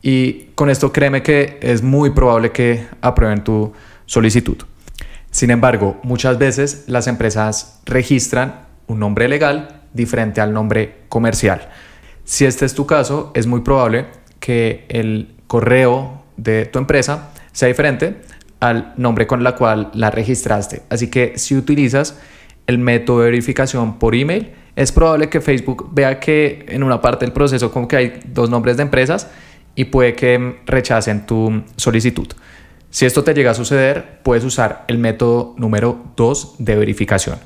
Y 0.00 0.50
con 0.54 0.70
esto 0.70 0.92
créeme 0.92 1.22
que 1.22 1.58
es 1.60 1.82
muy 1.82 2.10
probable 2.10 2.52
que 2.52 2.86
aprueben 3.00 3.42
tu 3.42 3.72
solicitud. 4.06 4.56
Sin 5.30 5.50
embargo, 5.50 5.98
muchas 6.02 6.38
veces 6.38 6.84
las 6.86 7.08
empresas 7.08 7.80
registran 7.84 8.66
un 8.86 9.00
nombre 9.00 9.28
legal 9.28 9.82
diferente 9.92 10.40
al 10.40 10.52
nombre 10.52 11.02
comercial. 11.08 11.68
Si 12.26 12.44
este 12.44 12.66
es 12.66 12.74
tu 12.74 12.86
caso, 12.86 13.30
es 13.34 13.46
muy 13.46 13.60
probable 13.60 14.06
que 14.40 14.84
el 14.88 15.36
correo 15.46 16.24
de 16.36 16.66
tu 16.66 16.80
empresa 16.80 17.30
sea 17.52 17.68
diferente 17.68 18.16
al 18.58 18.94
nombre 18.96 19.28
con 19.28 19.46
el 19.46 19.54
cual 19.54 19.92
la 19.94 20.10
registraste. 20.10 20.82
Así 20.90 21.08
que 21.08 21.38
si 21.38 21.56
utilizas 21.56 22.18
el 22.66 22.78
método 22.78 23.20
de 23.20 23.26
verificación 23.26 24.00
por 24.00 24.16
email, 24.16 24.50
es 24.74 24.90
probable 24.90 25.28
que 25.28 25.40
Facebook 25.40 25.90
vea 25.92 26.18
que 26.18 26.66
en 26.68 26.82
una 26.82 27.00
parte 27.00 27.24
del 27.24 27.32
proceso 27.32 27.70
como 27.70 27.86
que 27.86 27.96
hay 27.96 28.20
dos 28.26 28.50
nombres 28.50 28.76
de 28.76 28.82
empresas 28.82 29.28
y 29.76 29.84
puede 29.84 30.16
que 30.16 30.58
rechacen 30.66 31.26
tu 31.26 31.62
solicitud. 31.76 32.26
Si 32.90 33.06
esto 33.06 33.22
te 33.22 33.34
llega 33.34 33.52
a 33.52 33.54
suceder, 33.54 34.18
puedes 34.24 34.42
usar 34.42 34.84
el 34.88 34.98
método 34.98 35.54
número 35.58 36.06
2 36.16 36.56
de 36.58 36.74
verificación, 36.74 37.38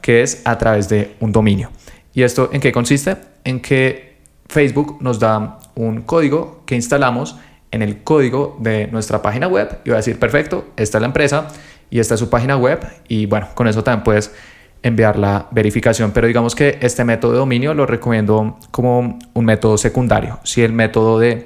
que 0.00 0.22
es 0.22 0.42
a 0.44 0.58
través 0.58 0.88
de 0.88 1.16
un 1.18 1.32
dominio. 1.32 1.72
¿Y 2.14 2.22
esto 2.22 2.50
en 2.52 2.60
qué 2.60 2.70
consiste? 2.70 3.16
En 3.42 3.58
que 3.60 4.07
Facebook 4.48 4.98
nos 5.00 5.18
da 5.18 5.58
un 5.74 6.02
código 6.02 6.62
que 6.66 6.74
instalamos 6.74 7.36
en 7.70 7.82
el 7.82 8.02
código 8.02 8.56
de 8.60 8.86
nuestra 8.88 9.20
página 9.20 9.46
web 9.46 9.78
y 9.84 9.90
va 9.90 9.96
a 9.96 9.98
decir, 9.98 10.18
perfecto, 10.18 10.66
esta 10.76 10.98
es 10.98 11.02
la 11.02 11.06
empresa 11.06 11.48
y 11.90 12.00
esta 12.00 12.14
es 12.14 12.20
su 12.20 12.30
página 12.30 12.56
web 12.56 12.80
y 13.08 13.26
bueno, 13.26 13.48
con 13.54 13.68
eso 13.68 13.84
también 13.84 14.04
puedes 14.04 14.34
enviar 14.82 15.18
la 15.18 15.48
verificación, 15.50 16.12
pero 16.12 16.26
digamos 16.26 16.54
que 16.54 16.78
este 16.80 17.04
método 17.04 17.32
de 17.32 17.38
dominio 17.38 17.74
lo 17.74 17.84
recomiendo 17.84 18.58
como 18.70 19.18
un 19.34 19.44
método 19.44 19.76
secundario, 19.76 20.38
si 20.44 20.62
el 20.62 20.72
método 20.72 21.18
de 21.18 21.44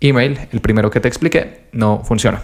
email, 0.00 0.38
el 0.52 0.60
primero 0.60 0.90
que 0.90 1.00
te 1.00 1.08
expliqué, 1.08 1.68
no 1.72 2.02
funciona. 2.04 2.42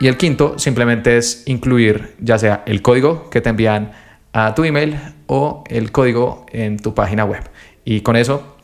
Y 0.00 0.08
el 0.08 0.16
quinto 0.16 0.58
simplemente 0.58 1.16
es 1.16 1.44
incluir 1.46 2.16
ya 2.18 2.36
sea 2.38 2.62
el 2.66 2.82
código 2.82 3.30
que 3.30 3.40
te 3.40 3.50
envían 3.50 3.92
a 4.32 4.54
tu 4.54 4.64
email 4.64 4.98
o 5.26 5.62
el 5.68 5.92
código 5.92 6.46
en 6.50 6.78
tu 6.78 6.94
página 6.94 7.24
web. 7.24 7.44
Y 7.84 8.00
con 8.00 8.16
eso, 8.16 8.56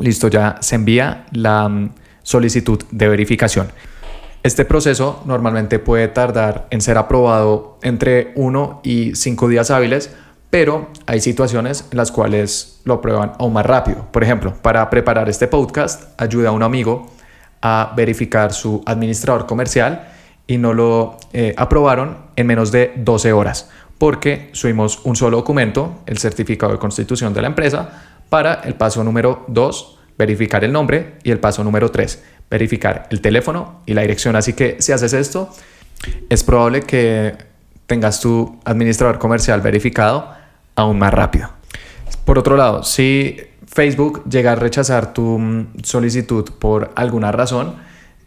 listo, 0.00 0.28
ya 0.28 0.58
se 0.60 0.74
envía 0.74 1.26
la 1.32 1.68
mm, 1.68 1.94
solicitud 2.22 2.82
de 2.90 3.08
verificación. 3.08 3.68
Este 4.42 4.66
proceso 4.66 5.22
normalmente 5.24 5.78
puede 5.78 6.08
tardar 6.08 6.66
en 6.70 6.82
ser 6.82 6.98
aprobado 6.98 7.78
entre 7.82 8.32
1 8.36 8.80
y 8.84 9.14
5 9.14 9.48
días 9.48 9.70
hábiles, 9.70 10.14
pero 10.50 10.88
hay 11.06 11.20
situaciones 11.20 11.86
en 11.90 11.96
las 11.96 12.12
cuales 12.12 12.80
lo 12.84 12.94
aprueban 12.94 13.32
aún 13.38 13.54
más 13.54 13.64
rápido. 13.64 14.06
Por 14.12 14.22
ejemplo, 14.22 14.54
para 14.60 14.88
preparar 14.90 15.28
este 15.28 15.48
podcast, 15.48 16.20
ayuda 16.20 16.50
a 16.50 16.52
un 16.52 16.62
amigo 16.62 17.10
a 17.62 17.94
verificar 17.96 18.52
su 18.52 18.82
administrador 18.84 19.46
comercial 19.46 20.08
y 20.46 20.58
no 20.58 20.74
lo 20.74 21.16
eh, 21.32 21.54
aprobaron 21.56 22.18
en 22.36 22.46
menos 22.46 22.70
de 22.70 22.92
12 22.96 23.32
horas, 23.32 23.70
porque 23.96 24.50
subimos 24.52 25.00
un 25.04 25.16
solo 25.16 25.38
documento, 25.38 26.02
el 26.04 26.18
certificado 26.18 26.72
de 26.72 26.78
constitución 26.78 27.32
de 27.32 27.40
la 27.40 27.48
empresa, 27.48 28.13
para 28.28 28.54
el 28.64 28.74
paso 28.74 29.02
número 29.04 29.44
2, 29.48 29.98
verificar 30.18 30.64
el 30.64 30.72
nombre, 30.72 31.14
y 31.22 31.30
el 31.30 31.40
paso 31.40 31.64
número 31.64 31.90
3, 31.90 32.22
verificar 32.50 33.06
el 33.10 33.20
teléfono 33.20 33.82
y 33.86 33.94
la 33.94 34.02
dirección. 34.02 34.36
Así 34.36 34.52
que 34.52 34.76
si 34.80 34.92
haces 34.92 35.12
esto, 35.12 35.50
es 36.28 36.44
probable 36.44 36.82
que 36.82 37.34
tengas 37.86 38.20
tu 38.20 38.58
administrador 38.64 39.18
comercial 39.18 39.60
verificado 39.60 40.30
aún 40.74 40.98
más 40.98 41.12
rápido. 41.12 41.50
Por 42.24 42.38
otro 42.38 42.56
lado, 42.56 42.82
si 42.82 43.36
Facebook 43.66 44.24
llega 44.28 44.52
a 44.52 44.54
rechazar 44.54 45.12
tu 45.12 45.38
mm, 45.38 45.82
solicitud 45.82 46.48
por 46.58 46.92
alguna 46.96 47.32
razón, 47.32 47.76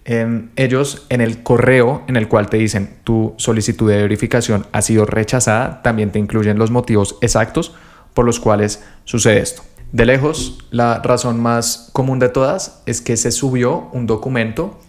em, 0.05 0.49
ellos 0.55 1.05
en 1.09 1.21
el 1.21 1.43
correo 1.43 2.03
en 2.07 2.15
el 2.15 2.27
cual 2.27 2.49
te 2.49 2.57
dicen 2.57 2.97
tu 3.03 3.33
solicitud 3.37 3.89
de 3.89 4.01
verificación 4.01 4.65
ha 4.71 4.81
sido 4.81 5.05
rechazada, 5.05 5.81
también 5.81 6.11
te 6.11 6.19
incluyen 6.19 6.57
los 6.57 6.71
motivos 6.71 7.17
exactos 7.21 7.73
por 8.13 8.25
los 8.25 8.39
cuales 8.39 8.83
sucede 9.03 9.39
esto. 9.39 9.63
De 9.91 10.05
lejos, 10.05 10.57
la 10.69 10.99
razón 10.99 11.39
más 11.39 11.89
común 11.93 12.19
de 12.19 12.29
todas 12.29 12.81
es 12.85 13.01
que 13.01 13.15
se 13.15 13.31
subió 13.31 13.89
un 13.93 14.05
documento 14.05 14.79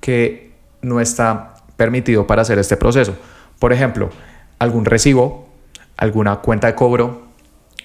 que 0.00 0.52
no 0.80 1.00
está 1.00 1.56
permitido 1.76 2.26
para 2.26 2.42
hacer 2.42 2.58
este 2.58 2.76
proceso. 2.76 3.16
Por 3.58 3.72
ejemplo, 3.72 4.08
algún 4.58 4.86
recibo, 4.86 5.48
alguna 5.96 6.36
cuenta 6.36 6.68
de 6.68 6.74
cobro, 6.74 7.26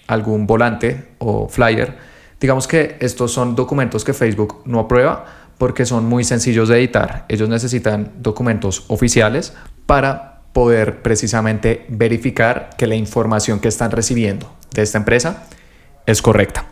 algún 0.07 0.47
volante 0.47 1.09
o 1.19 1.49
flyer. 1.49 1.97
Digamos 2.39 2.67
que 2.67 2.97
estos 2.99 3.31
son 3.31 3.55
documentos 3.55 4.03
que 4.03 4.13
Facebook 4.13 4.61
no 4.65 4.79
aprueba 4.79 5.25
porque 5.57 5.85
son 5.85 6.05
muy 6.05 6.23
sencillos 6.23 6.69
de 6.69 6.77
editar. 6.77 7.25
Ellos 7.27 7.49
necesitan 7.49 8.13
documentos 8.19 8.85
oficiales 8.87 9.53
para 9.85 10.41
poder 10.53 11.01
precisamente 11.01 11.85
verificar 11.89 12.69
que 12.77 12.87
la 12.87 12.95
información 12.95 13.59
que 13.59 13.67
están 13.67 13.91
recibiendo 13.91 14.51
de 14.73 14.81
esta 14.81 14.97
empresa 14.97 15.45
es 16.05 16.21
correcta. 16.21 16.65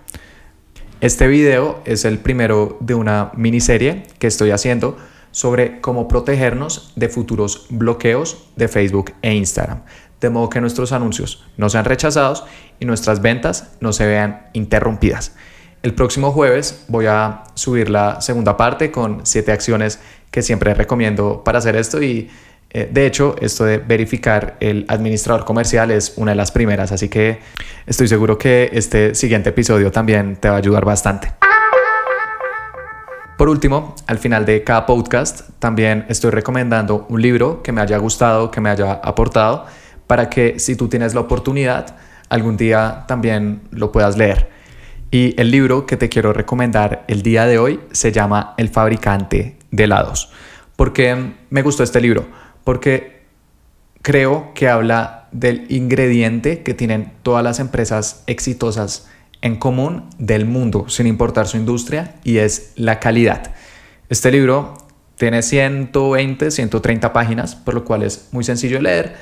Este 1.01 1.27
video 1.27 1.81
es 1.85 2.03
el 2.03 2.19
primero 2.19 2.77
de 2.81 2.93
una 2.93 3.31
miniserie 3.35 4.03
que 4.19 4.27
estoy 4.27 4.51
haciendo 4.51 4.97
sobre 5.31 5.79
cómo 5.79 6.07
protegernos 6.07 6.91
de 6.95 7.09
futuros 7.09 7.67
bloqueos 7.69 8.49
de 8.55 8.67
Facebook 8.67 9.13
e 9.21 9.33
Instagram, 9.33 9.83
de 10.19 10.29
modo 10.29 10.49
que 10.49 10.59
nuestros 10.59 10.91
anuncios 10.91 11.45
no 11.55 11.69
sean 11.69 11.85
rechazados 11.85 12.43
y 12.79 12.85
nuestras 12.85 13.21
ventas 13.21 13.71
no 13.79 13.93
se 13.93 14.05
vean 14.05 14.47
interrumpidas. 14.53 15.35
El 15.81 15.93
próximo 15.93 16.33
jueves 16.33 16.83
voy 16.89 17.05
a 17.05 17.45
subir 17.53 17.89
la 17.89 18.19
segunda 18.19 18.57
parte 18.57 18.91
con 18.91 19.25
siete 19.25 19.53
acciones 19.53 19.99
que 20.31 20.41
siempre 20.41 20.73
recomiendo 20.73 21.43
para 21.45 21.59
hacer 21.59 21.77
esto 21.77 22.03
y 22.03 22.29
eh, 22.71 22.87
de 22.91 23.05
hecho 23.05 23.35
esto 23.41 23.65
de 23.65 23.79
verificar 23.79 24.57
el 24.59 24.85
administrador 24.87 25.43
comercial 25.45 25.89
es 25.91 26.13
una 26.17 26.31
de 26.31 26.35
las 26.35 26.51
primeras, 26.51 26.91
así 26.91 27.09
que 27.09 27.39
estoy 27.87 28.07
seguro 28.07 28.37
que 28.37 28.69
este 28.73 29.15
siguiente 29.15 29.49
episodio 29.49 29.91
también 29.91 30.35
te 30.35 30.49
va 30.49 30.55
a 30.55 30.57
ayudar 30.59 30.85
bastante. 30.85 31.33
Por 33.39 33.47
último, 33.47 33.95
al 34.05 34.17
final 34.17 34.45
de 34.45 34.63
cada 34.65 34.85
podcast 34.85 35.49
también 35.59 36.05
estoy 36.09 36.31
recomendando 36.31 37.05
un 37.09 37.21
libro 37.21 37.63
que 37.63 37.71
me 37.71 37.79
haya 37.79 37.97
gustado, 37.97 38.51
que 38.51 38.59
me 38.59 38.69
haya 38.69 38.91
aportado, 38.91 39.65
para 40.07 40.29
que 40.29 40.59
si 40.59 40.75
tú 40.75 40.89
tienes 40.89 41.13
la 41.13 41.21
oportunidad, 41.21 41.95
algún 42.27 42.57
día 42.57 43.05
también 43.07 43.61
lo 43.71 43.91
puedas 43.91 44.17
leer. 44.17 44.49
Y 45.09 45.39
el 45.41 45.51
libro 45.51 45.85
que 45.85 45.97
te 45.97 46.09
quiero 46.09 46.33
recomendar 46.33 47.05
el 47.07 47.23
día 47.23 47.45
de 47.45 47.57
hoy 47.57 47.79
se 47.91 48.11
llama 48.11 48.53
El 48.57 48.69
fabricante 48.69 49.57
de 49.71 49.83
helados. 49.85 50.31
¿Por 50.75 50.93
qué 50.93 51.33
me 51.49 51.61
gustó 51.61 51.83
este 51.83 52.01
libro? 52.01 52.25
Porque 52.69 53.23
creo 54.03 54.53
que 54.53 54.69
habla 54.69 55.27
del 55.31 55.65
ingrediente 55.69 56.61
que 56.61 56.75
tienen 56.75 57.13
todas 57.23 57.43
las 57.43 57.59
empresas 57.59 58.21
exitosas 58.27 59.09
en 59.41 59.55
común 59.55 60.07
del 60.19 60.45
mundo, 60.45 60.87
sin 60.87 61.07
importar 61.07 61.47
su 61.47 61.57
industria, 61.57 62.13
y 62.23 62.37
es 62.37 62.73
la 62.75 62.99
calidad. 62.99 63.55
Este 64.09 64.31
libro 64.31 64.75
tiene 65.15 65.41
120, 65.41 66.51
130 66.51 67.11
páginas, 67.11 67.55
por 67.55 67.73
lo 67.73 67.85
cual 67.85 68.03
es 68.03 68.29
muy 68.33 68.43
sencillo 68.43 68.79
leer, 68.79 69.15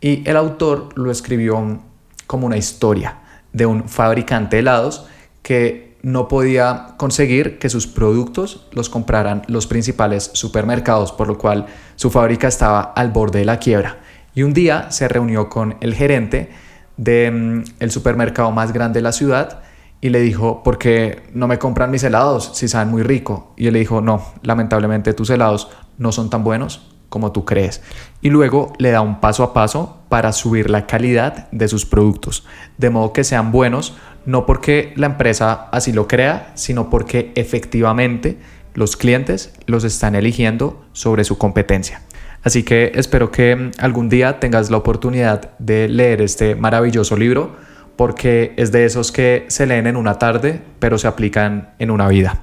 y 0.00 0.22
el 0.24 0.36
autor 0.36 0.96
lo 0.96 1.10
escribió 1.10 1.80
como 2.28 2.46
una 2.46 2.56
historia 2.56 3.18
de 3.52 3.66
un 3.66 3.88
fabricante 3.88 4.54
de 4.54 4.60
helados 4.60 5.08
que 5.42 5.91
no 6.02 6.28
podía 6.28 6.94
conseguir 6.96 7.58
que 7.58 7.70
sus 7.70 7.86
productos 7.86 8.66
los 8.72 8.88
compraran 8.88 9.42
los 9.46 9.66
principales 9.66 10.30
supermercados, 10.34 11.12
por 11.12 11.28
lo 11.28 11.38
cual 11.38 11.66
su 11.96 12.10
fábrica 12.10 12.48
estaba 12.48 12.80
al 12.80 13.10
borde 13.10 13.40
de 13.40 13.44
la 13.44 13.58
quiebra. 13.58 13.98
Y 14.34 14.42
un 14.42 14.52
día 14.52 14.90
se 14.90 15.08
reunió 15.08 15.48
con 15.48 15.76
el 15.80 15.94
gerente 15.94 16.50
del 16.96 17.32
mm, 17.32 17.64
el 17.80 17.90
supermercado 17.90 18.50
más 18.50 18.72
grande 18.72 18.98
de 18.98 19.02
la 19.02 19.12
ciudad 19.12 19.60
y 20.00 20.08
le 20.08 20.20
dijo, 20.20 20.62
¿por 20.64 20.78
qué 20.78 21.22
no 21.32 21.46
me 21.46 21.58
compran 21.58 21.90
mis 21.90 22.02
helados 22.02 22.50
si 22.54 22.66
saben 22.66 22.88
muy 22.88 23.02
rico? 23.02 23.54
Y 23.56 23.68
él 23.68 23.74
le 23.74 23.78
dijo, 23.78 24.00
no, 24.00 24.22
lamentablemente 24.42 25.14
tus 25.14 25.30
helados 25.30 25.68
no 25.96 26.10
son 26.10 26.28
tan 26.28 26.42
buenos 26.42 26.92
como 27.08 27.30
tú 27.30 27.44
crees. 27.44 27.82
Y 28.20 28.30
luego 28.30 28.72
le 28.78 28.90
da 28.90 29.00
un 29.02 29.20
paso 29.20 29.44
a 29.44 29.52
paso 29.52 29.98
para 30.08 30.32
subir 30.32 30.70
la 30.70 30.86
calidad 30.86 31.48
de 31.52 31.68
sus 31.68 31.86
productos, 31.86 32.44
de 32.78 32.90
modo 32.90 33.12
que 33.12 33.22
sean 33.22 33.52
buenos, 33.52 33.94
no 34.24 34.46
porque 34.46 34.92
la 34.96 35.06
empresa 35.06 35.68
así 35.72 35.92
lo 35.92 36.08
crea, 36.08 36.52
sino 36.54 36.90
porque 36.90 37.32
efectivamente 37.34 38.38
los 38.74 38.96
clientes 38.96 39.52
los 39.66 39.84
están 39.84 40.14
eligiendo 40.14 40.84
sobre 40.92 41.24
su 41.24 41.38
competencia. 41.38 42.00
Así 42.42 42.64
que 42.64 42.92
espero 42.94 43.30
que 43.30 43.70
algún 43.78 44.08
día 44.08 44.40
tengas 44.40 44.70
la 44.70 44.76
oportunidad 44.76 45.56
de 45.58 45.88
leer 45.88 46.20
este 46.22 46.56
maravilloso 46.56 47.16
libro, 47.16 47.56
porque 47.96 48.52
es 48.56 48.72
de 48.72 48.84
esos 48.84 49.12
que 49.12 49.44
se 49.48 49.66
leen 49.66 49.86
en 49.86 49.96
una 49.96 50.18
tarde, 50.18 50.60
pero 50.78 50.98
se 50.98 51.06
aplican 51.06 51.74
en 51.78 51.90
una 51.90 52.08
vida. 52.08 52.40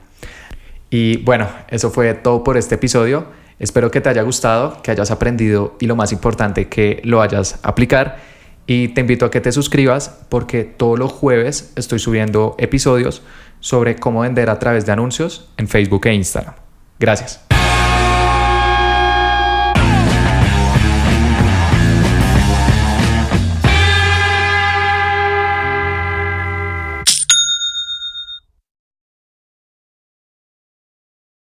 Y 0.89 1.17
bueno, 1.17 1.47
eso 1.69 1.91
fue 1.91 2.13
todo 2.13 2.43
por 2.43 2.57
este 2.57 2.75
episodio. 2.75 3.27
Espero 3.59 3.91
que 3.91 3.99
te 3.99 4.09
haya 4.09 4.21
gustado, 4.21 4.81
que 4.81 4.91
hayas 4.91 5.11
aprendido 5.11 5.75
y 5.79 5.87
lo 5.87 5.95
más 5.95 6.13
importante, 6.13 6.69
que 6.69 7.01
lo 7.03 7.21
hayas 7.21 7.59
a 7.63 7.69
aplicar. 7.69 8.17
Y 8.69 8.89
te 8.89 9.01
invito 9.01 9.25
a 9.25 9.31
que 9.31 9.41
te 9.41 9.51
suscribas 9.51 10.15
porque 10.29 10.63
todos 10.63 10.99
los 10.99 11.11
jueves 11.11 11.73
estoy 11.75 11.97
subiendo 11.97 12.53
episodios 12.59 13.23
sobre 13.61 13.95
cómo 13.95 14.21
vender 14.21 14.51
a 14.51 14.59
través 14.59 14.85
de 14.85 14.91
anuncios 14.91 15.49
en 15.57 15.67
Facebook 15.67 16.05
e 16.05 16.13
Instagram. 16.13 16.53
Gracias. 16.99 17.48